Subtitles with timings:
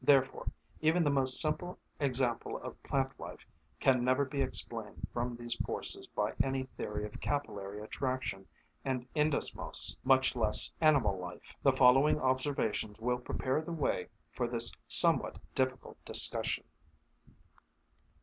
[0.03, 0.47] Therefore
[0.79, 3.45] even the most simple example of plant life
[3.79, 8.47] can never be explained from these forces by any theory of capillary attraction
[8.83, 11.55] and endosmose, much less animal life.
[11.61, 16.63] The following observations will prepare the way for this somewhat difficult discussion.